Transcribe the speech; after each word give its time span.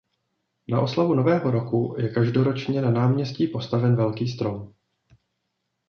Na 0.67 0.81
oslavu 0.81 1.15
Nového 1.15 1.51
roku 1.51 1.95
je 1.97 2.09
každoročně 2.09 2.81
na 2.81 2.91
náměstí 2.91 3.47
postaven 3.47 3.95
velký 3.95 4.27
strom. 4.27 4.73